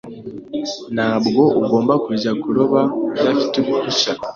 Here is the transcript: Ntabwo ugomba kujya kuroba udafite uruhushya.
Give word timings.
Ntabwo 0.95 1.41
ugomba 1.61 1.93
kujya 2.05 2.31
kuroba 2.41 2.79
udafite 3.19 3.55
uruhushya. 3.59 4.11